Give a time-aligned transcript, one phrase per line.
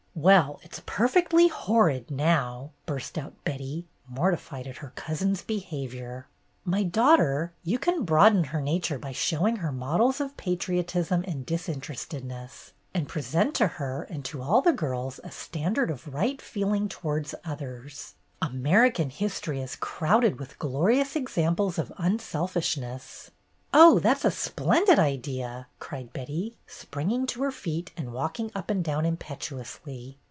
[0.13, 6.27] "Well, it 's perfectly horrid now 1" burst out Betty, mortified at her cousin's behavior.
[6.65, 9.71] "My daughter, you can broaden her nature i8o BETTY BAIRD'S GOLDEN YEAR by showing her
[9.71, 15.31] models of patriotism and disinterestedness, and present to her and to all the girls a
[15.31, 18.13] standard of right feeling towards others.
[18.43, 23.31] American history is crowded with glorious examples of unselfishness.''
[23.73, 28.69] "Oh, that 's a splendid idea!" cried Betty, springing to her feet and walking up
[28.69, 30.17] and down impetuously.